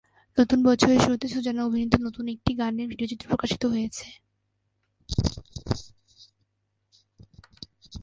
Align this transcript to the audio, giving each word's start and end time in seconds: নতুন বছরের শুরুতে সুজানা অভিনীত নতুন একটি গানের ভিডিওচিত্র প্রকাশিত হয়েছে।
নতুন 0.37 0.59
বছরের 0.67 0.99
শুরুতে 1.05 1.27
সুজানা 1.27 1.61
অভিনীত 1.65 1.93
নতুন 2.05 2.25
একটি 2.35 2.51
গানের 2.59 2.87
ভিডিওচিত্র 2.87 3.25
প্রকাশিত 3.31 3.63
হয়েছে। 3.73 4.05